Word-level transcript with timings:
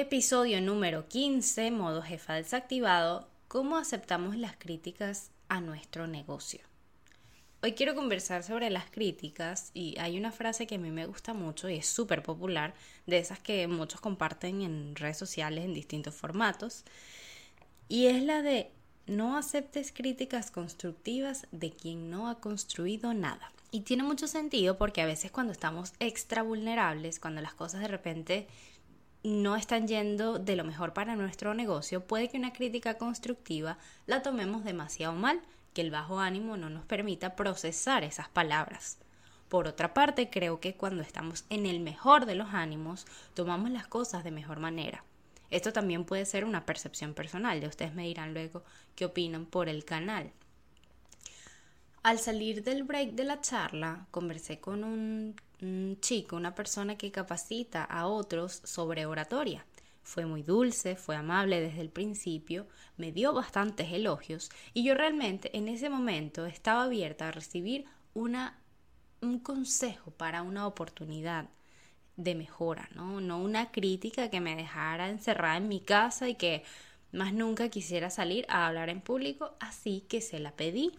Episodio 0.00 0.62
número 0.62 1.08
15, 1.08 1.70
modo 1.72 2.00
jefa 2.00 2.32
desactivado, 2.32 3.28
¿cómo 3.48 3.76
aceptamos 3.76 4.34
las 4.34 4.56
críticas 4.56 5.30
a 5.50 5.60
nuestro 5.60 6.06
negocio? 6.06 6.60
Hoy 7.62 7.74
quiero 7.74 7.94
conversar 7.94 8.42
sobre 8.42 8.70
las 8.70 8.90
críticas 8.90 9.70
y 9.74 9.98
hay 9.98 10.16
una 10.16 10.32
frase 10.32 10.66
que 10.66 10.76
a 10.76 10.78
mí 10.78 10.90
me 10.90 11.04
gusta 11.04 11.34
mucho 11.34 11.68
y 11.68 11.76
es 11.76 11.86
súper 11.86 12.22
popular, 12.22 12.72
de 13.04 13.18
esas 13.18 13.40
que 13.40 13.68
muchos 13.68 14.00
comparten 14.00 14.62
en 14.62 14.96
redes 14.96 15.18
sociales 15.18 15.66
en 15.66 15.74
distintos 15.74 16.14
formatos, 16.14 16.86
y 17.86 18.06
es 18.06 18.22
la 18.22 18.40
de 18.40 18.70
no 19.06 19.36
aceptes 19.36 19.92
críticas 19.92 20.50
constructivas 20.50 21.46
de 21.52 21.72
quien 21.72 22.08
no 22.08 22.30
ha 22.30 22.40
construido 22.40 23.12
nada. 23.12 23.52
Y 23.70 23.80
tiene 23.80 24.02
mucho 24.02 24.28
sentido 24.28 24.78
porque 24.78 25.02
a 25.02 25.06
veces 25.06 25.30
cuando 25.30 25.52
estamos 25.52 25.92
extra 26.00 26.42
vulnerables, 26.42 27.20
cuando 27.20 27.42
las 27.42 27.52
cosas 27.52 27.82
de 27.82 27.88
repente 27.88 28.48
no 29.22 29.56
están 29.56 29.86
yendo 29.86 30.38
de 30.38 30.56
lo 30.56 30.64
mejor 30.64 30.92
para 30.92 31.16
nuestro 31.16 31.54
negocio, 31.54 32.06
puede 32.06 32.28
que 32.28 32.38
una 32.38 32.52
crítica 32.52 32.96
constructiva 32.96 33.78
la 34.06 34.22
tomemos 34.22 34.64
demasiado 34.64 35.14
mal, 35.14 35.40
que 35.74 35.82
el 35.82 35.90
bajo 35.90 36.20
ánimo 36.20 36.56
no 36.56 36.70
nos 36.70 36.84
permita 36.84 37.36
procesar 37.36 38.02
esas 38.02 38.28
palabras. 38.28 38.98
Por 39.48 39.66
otra 39.66 39.94
parte, 39.94 40.30
creo 40.30 40.60
que 40.60 40.74
cuando 40.74 41.02
estamos 41.02 41.44
en 41.50 41.66
el 41.66 41.80
mejor 41.80 42.24
de 42.24 42.34
los 42.34 42.54
ánimos, 42.54 43.06
tomamos 43.34 43.70
las 43.70 43.86
cosas 43.86 44.24
de 44.24 44.30
mejor 44.30 44.60
manera. 44.60 45.04
Esto 45.50 45.72
también 45.72 46.04
puede 46.04 46.24
ser 46.24 46.44
una 46.44 46.64
percepción 46.64 47.14
personal, 47.14 47.60
de 47.60 47.66
ustedes 47.66 47.94
me 47.94 48.04
dirán 48.04 48.32
luego 48.32 48.62
qué 48.94 49.04
opinan 49.04 49.46
por 49.46 49.68
el 49.68 49.84
canal. 49.84 50.30
Al 52.02 52.18
salir 52.18 52.62
del 52.62 52.84
break 52.84 53.12
de 53.12 53.24
la 53.24 53.40
charla, 53.40 54.06
conversé 54.10 54.60
con 54.60 54.84
un, 54.84 55.34
chico, 56.00 56.36
una 56.36 56.54
persona 56.54 56.96
que 56.96 57.12
capacita 57.12 57.84
a 57.84 58.06
otros 58.06 58.60
sobre 58.64 59.06
oratoria. 59.06 59.64
Fue 60.02 60.26
muy 60.26 60.42
dulce, 60.42 60.96
fue 60.96 61.16
amable 61.16 61.60
desde 61.60 61.82
el 61.82 61.90
principio, 61.90 62.66
me 62.96 63.12
dio 63.12 63.32
bastantes 63.32 63.92
elogios 63.92 64.50
y 64.72 64.82
yo 64.84 64.94
realmente 64.94 65.56
en 65.56 65.68
ese 65.68 65.90
momento 65.90 66.46
estaba 66.46 66.84
abierta 66.84 67.28
a 67.28 67.32
recibir 67.32 67.84
un 68.14 69.38
consejo 69.40 70.10
para 70.10 70.42
una 70.42 70.66
oportunidad 70.66 71.48
de 72.16 72.34
mejora, 72.34 72.88
¿no? 72.94 73.20
No 73.20 73.38
una 73.38 73.70
crítica 73.70 74.30
que 74.30 74.40
me 74.40 74.56
dejara 74.56 75.10
encerrada 75.10 75.58
en 75.58 75.68
mi 75.68 75.80
casa 75.80 76.28
y 76.28 76.34
que 76.34 76.64
más 77.12 77.32
nunca 77.32 77.68
quisiera 77.68 78.10
salir 78.10 78.46
a 78.48 78.66
hablar 78.66 78.88
en 78.88 79.00
público, 79.00 79.54
así 79.60 80.04
que 80.08 80.20
se 80.20 80.38
la 80.40 80.52
pedí 80.52 80.92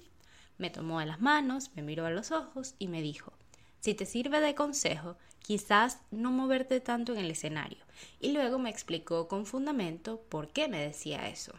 me 0.61 0.69
tomó 0.69 0.99
de 0.99 1.07
las 1.07 1.19
manos, 1.19 1.71
me 1.75 1.81
miró 1.81 2.05
a 2.05 2.11
los 2.11 2.31
ojos 2.31 2.75
y 2.77 2.87
me 2.87 3.01
dijo, 3.01 3.33
si 3.81 3.95
te 3.95 4.05
sirve 4.05 4.39
de 4.39 4.55
consejo, 4.55 5.17
quizás 5.39 5.99
no 6.11 6.31
moverte 6.31 6.79
tanto 6.79 7.13
en 7.13 7.19
el 7.19 7.31
escenario. 7.31 7.79
Y 8.19 8.31
luego 8.31 8.59
me 8.59 8.69
explicó 8.69 9.27
con 9.27 9.45
fundamento 9.45 10.21
por 10.29 10.47
qué 10.49 10.67
me 10.67 10.79
decía 10.79 11.27
eso. 11.27 11.53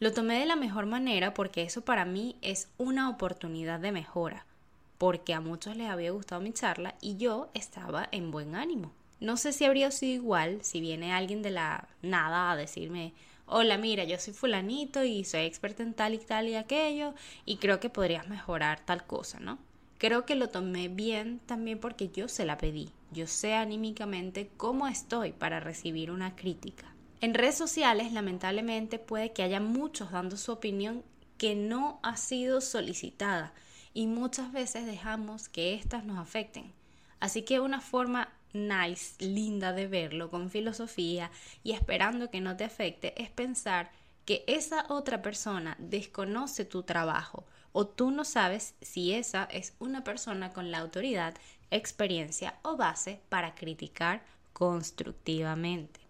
Lo 0.00 0.12
tomé 0.12 0.40
de 0.40 0.46
la 0.46 0.56
mejor 0.56 0.84
manera 0.84 1.32
porque 1.32 1.62
eso 1.62 1.82
para 1.82 2.04
mí 2.04 2.36
es 2.42 2.68
una 2.76 3.08
oportunidad 3.08 3.80
de 3.80 3.92
mejora, 3.92 4.44
porque 4.98 5.32
a 5.32 5.40
muchos 5.40 5.76
les 5.76 5.88
había 5.88 6.10
gustado 6.10 6.42
mi 6.42 6.52
charla 6.52 6.96
y 7.00 7.16
yo 7.16 7.48
estaba 7.54 8.08
en 8.12 8.30
buen 8.30 8.54
ánimo. 8.56 8.92
No 9.20 9.38
sé 9.38 9.52
si 9.52 9.64
habría 9.64 9.90
sido 9.90 10.14
igual 10.14 10.58
si 10.62 10.80
viene 10.80 11.14
alguien 11.14 11.42
de 11.42 11.50
la 11.50 11.88
nada 12.02 12.50
a 12.50 12.56
decirme, 12.56 13.14
hola, 13.46 13.78
mira, 13.78 14.04
yo 14.04 14.18
soy 14.18 14.34
fulanito 14.34 15.04
y 15.04 15.24
soy 15.24 15.42
experta 15.42 15.82
en 15.82 15.94
tal 15.94 16.12
y 16.12 16.18
tal 16.18 16.48
y 16.48 16.56
aquello 16.56 17.14
y 17.46 17.56
creo 17.56 17.80
que 17.80 17.88
podrías 17.88 18.28
mejorar 18.28 18.84
tal 18.84 19.06
cosa, 19.06 19.40
¿no? 19.40 19.58
Creo 19.98 20.26
que 20.26 20.34
lo 20.34 20.50
tomé 20.50 20.88
bien 20.88 21.40
también 21.46 21.78
porque 21.78 22.08
yo 22.08 22.28
se 22.28 22.44
la 22.44 22.58
pedí. 22.58 22.90
Yo 23.12 23.26
sé 23.26 23.54
anímicamente 23.54 24.50
cómo 24.56 24.88
estoy 24.88 25.32
para 25.32 25.58
recibir 25.60 26.10
una 26.10 26.36
crítica. 26.36 26.94
En 27.22 27.32
redes 27.32 27.56
sociales, 27.56 28.12
lamentablemente, 28.12 28.98
puede 28.98 29.32
que 29.32 29.42
haya 29.42 29.58
muchos 29.58 30.10
dando 30.10 30.36
su 30.36 30.52
opinión 30.52 31.02
que 31.38 31.54
no 31.54 31.98
ha 32.02 32.16
sido 32.16 32.60
solicitada 32.60 33.54
y 33.94 34.06
muchas 34.06 34.52
veces 34.52 34.84
dejamos 34.84 35.48
que 35.48 35.72
éstas 35.72 36.04
nos 36.04 36.18
afecten. 36.18 36.72
Así 37.18 37.42
que 37.42 37.60
una 37.60 37.80
forma 37.80 38.28
nice, 38.52 39.14
linda 39.24 39.72
de 39.72 39.86
verlo, 39.86 40.30
con 40.30 40.50
filosofía 40.50 41.30
y 41.62 41.72
esperando 41.72 42.30
que 42.30 42.42
no 42.42 42.56
te 42.56 42.64
afecte, 42.64 43.20
es 43.22 43.30
pensar 43.30 43.90
que 44.26 44.44
esa 44.46 44.84
otra 44.90 45.22
persona 45.22 45.76
desconoce 45.78 46.66
tu 46.66 46.82
trabajo 46.82 47.46
o 47.78 47.86
tú 47.86 48.10
no 48.10 48.24
sabes 48.24 48.74
si 48.80 49.12
esa 49.12 49.44
es 49.44 49.74
una 49.80 50.02
persona 50.02 50.54
con 50.54 50.70
la 50.70 50.78
autoridad, 50.78 51.34
experiencia 51.70 52.54
o 52.62 52.78
base 52.78 53.20
para 53.28 53.54
criticar 53.54 54.24
constructivamente. 54.54 56.00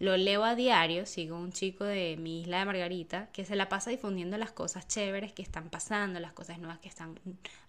Lo 0.00 0.16
leo 0.16 0.42
a 0.42 0.56
diario, 0.56 1.06
sigo 1.06 1.36
un 1.36 1.52
chico 1.52 1.84
de 1.84 2.16
mi 2.16 2.40
isla 2.40 2.58
de 2.58 2.64
Margarita 2.64 3.28
que 3.32 3.44
se 3.44 3.54
la 3.54 3.68
pasa 3.68 3.90
difundiendo 3.90 4.38
las 4.38 4.50
cosas 4.50 4.88
chéveres 4.88 5.32
que 5.32 5.42
están 5.42 5.70
pasando, 5.70 6.18
las 6.18 6.32
cosas 6.32 6.58
nuevas 6.58 6.80
que 6.80 6.88
están 6.88 7.16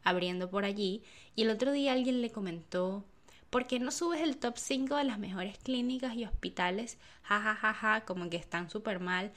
abriendo 0.03 0.49
por 0.49 0.65
allí. 0.65 1.03
Y 1.35 1.43
el 1.43 1.51
otro 1.51 1.73
día 1.73 1.93
alguien 1.93 2.23
le 2.23 2.31
comentó 2.31 3.05
¿Por 3.51 3.65
qué 3.65 3.79
no 3.79 3.91
subes 3.91 4.21
el 4.21 4.37
top 4.37 4.57
5 4.57 4.95
de 4.95 5.03
las 5.05 5.19
mejores 5.19 5.57
clínicas 5.59 6.15
y 6.15 6.25
hospitales? 6.25 6.97
Ja, 7.21 7.39
ja, 7.39 7.55
ja, 7.55 7.73
ja, 7.73 8.01
como 8.05 8.29
que 8.29 8.37
están 8.37 8.69
súper 8.69 8.99
mal. 8.99 9.31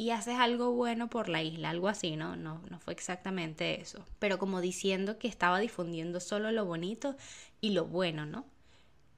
Y 0.00 0.10
haces 0.10 0.38
algo 0.38 0.70
bueno 0.72 1.10
por 1.10 1.28
la 1.28 1.42
isla, 1.42 1.70
algo 1.70 1.88
así, 1.88 2.14
¿no? 2.14 2.36
¿no? 2.36 2.62
No 2.70 2.78
fue 2.78 2.92
exactamente 2.92 3.80
eso. 3.80 4.04
Pero 4.20 4.38
como 4.38 4.60
diciendo 4.60 5.18
que 5.18 5.26
estaba 5.26 5.58
difundiendo 5.58 6.20
solo 6.20 6.52
lo 6.52 6.64
bonito 6.64 7.16
y 7.60 7.70
lo 7.70 7.84
bueno, 7.84 8.24
¿no? 8.24 8.46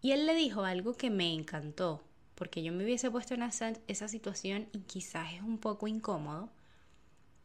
Y 0.01 0.13
él 0.13 0.25
le 0.25 0.35
dijo 0.35 0.65
algo 0.65 0.95
que 0.95 1.11
me 1.11 1.35
encantó, 1.35 2.03
porque 2.35 2.63
yo 2.63 2.73
me 2.73 2.83
hubiese 2.83 3.11
puesto 3.11 3.35
en 3.35 3.43
esa, 3.43 3.75
esa 3.89 4.09
situación 4.09 4.69
y 4.73 4.79
quizás 4.81 5.35
es 5.35 5.43
un 5.43 5.59
poco 5.59 5.87
incómodo, 5.87 6.49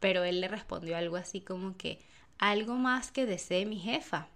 pero 0.00 0.24
él 0.24 0.40
le 0.40 0.48
respondió 0.48 0.96
algo 0.96 1.16
así 1.16 1.42
como 1.42 1.76
que 1.76 2.00
algo 2.38 2.76
más 2.76 3.12
que 3.12 3.26
desee 3.26 3.66
mi 3.66 3.78
jefa, 3.78 4.28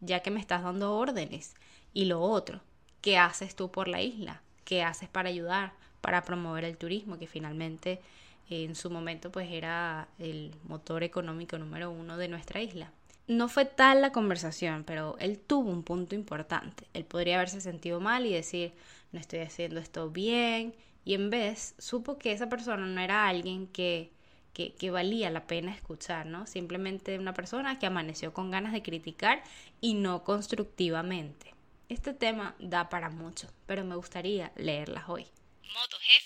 ya 0.00 0.20
que 0.20 0.30
me 0.30 0.40
estás 0.40 0.62
dando 0.62 0.96
órdenes. 0.96 1.54
Y 1.92 2.06
lo 2.06 2.22
otro, 2.22 2.62
¿qué 3.02 3.18
haces 3.18 3.54
tú 3.54 3.70
por 3.70 3.86
la 3.86 4.00
isla? 4.00 4.40
¿Qué 4.64 4.82
haces 4.82 5.10
para 5.10 5.28
ayudar, 5.28 5.74
para 6.00 6.22
promover 6.24 6.64
el 6.64 6.78
turismo, 6.78 7.18
que 7.18 7.26
finalmente 7.26 8.00
en 8.48 8.74
su 8.74 8.90
momento 8.90 9.30
pues 9.32 9.50
era 9.50 10.08
el 10.18 10.54
motor 10.64 11.02
económico 11.02 11.58
número 11.58 11.90
uno 11.90 12.16
de 12.16 12.28
nuestra 12.28 12.60
isla? 12.60 12.92
No 13.26 13.48
fue 13.48 13.64
tal 13.64 14.02
la 14.02 14.12
conversación, 14.12 14.84
pero 14.84 15.16
él 15.18 15.38
tuvo 15.38 15.70
un 15.70 15.82
punto 15.82 16.14
importante. 16.14 16.86
Él 16.94 17.04
podría 17.04 17.36
haberse 17.36 17.60
sentido 17.60 18.00
mal 18.00 18.24
y 18.24 18.32
decir, 18.32 18.72
no 19.10 19.18
estoy 19.18 19.40
haciendo 19.40 19.80
esto 19.80 20.10
bien, 20.10 20.74
y 21.04 21.14
en 21.14 21.30
vez 21.30 21.74
supo 21.78 22.18
que 22.18 22.32
esa 22.32 22.48
persona 22.48 22.84
no 22.84 23.00
era 23.00 23.28
alguien 23.28 23.68
que, 23.68 24.12
que, 24.52 24.90
valía 24.90 25.30
la 25.30 25.46
pena 25.46 25.72
escuchar, 25.72 26.26
¿no? 26.26 26.46
Simplemente 26.46 27.18
una 27.18 27.32
persona 27.32 27.78
que 27.78 27.86
amaneció 27.86 28.32
con 28.32 28.50
ganas 28.50 28.72
de 28.72 28.82
criticar 28.82 29.42
y 29.80 29.94
no 29.94 30.24
constructivamente. 30.24 31.54
Este 31.88 32.12
tema 32.12 32.56
da 32.58 32.88
para 32.88 33.10
mucho, 33.10 33.48
pero 33.66 33.84
me 33.84 33.94
gustaría 33.94 34.50
leerlas 34.56 35.08
hoy. 35.08 35.26
Jefa 35.62 36.25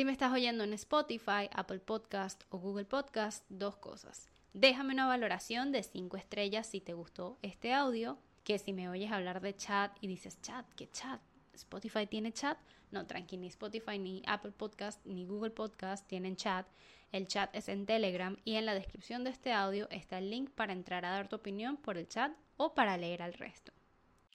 Si 0.00 0.04
me 0.06 0.12
estás 0.12 0.32
oyendo 0.32 0.64
en 0.64 0.72
Spotify, 0.72 1.50
Apple 1.52 1.80
Podcast 1.80 2.44
o 2.48 2.56
Google 2.56 2.86
Podcast, 2.86 3.44
dos 3.50 3.76
cosas. 3.76 4.30
Déjame 4.54 4.94
una 4.94 5.06
valoración 5.06 5.72
de 5.72 5.82
5 5.82 6.16
estrellas 6.16 6.66
si 6.66 6.80
te 6.80 6.94
gustó 6.94 7.38
este 7.42 7.74
audio, 7.74 8.18
que 8.42 8.58
si 8.58 8.72
me 8.72 8.88
oyes 8.88 9.12
hablar 9.12 9.42
de 9.42 9.54
chat 9.54 9.94
y 10.00 10.06
dices 10.06 10.40
chat, 10.40 10.64
¿qué 10.72 10.90
chat? 10.90 11.20
Spotify 11.52 12.06
tiene 12.06 12.32
chat. 12.32 12.56
No, 12.90 13.06
tranqui, 13.06 13.36
ni 13.36 13.48
Spotify, 13.48 13.98
ni 13.98 14.22
Apple 14.26 14.52
Podcast, 14.52 15.04
ni 15.04 15.26
Google 15.26 15.50
Podcast 15.50 16.08
tienen 16.08 16.34
chat. 16.34 16.66
El 17.12 17.26
chat 17.26 17.54
es 17.54 17.68
en 17.68 17.84
Telegram 17.84 18.38
y 18.46 18.54
en 18.54 18.64
la 18.64 18.72
descripción 18.72 19.22
de 19.22 19.28
este 19.28 19.52
audio 19.52 19.86
está 19.90 20.16
el 20.16 20.30
link 20.30 20.48
para 20.52 20.72
entrar 20.72 21.04
a 21.04 21.10
dar 21.10 21.28
tu 21.28 21.36
opinión 21.36 21.76
por 21.76 21.98
el 21.98 22.08
chat 22.08 22.32
o 22.56 22.72
para 22.72 22.96
leer 22.96 23.20
al 23.20 23.34
resto. 23.34 23.70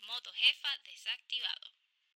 Moto 0.05 0.29
jefa 0.31 0.69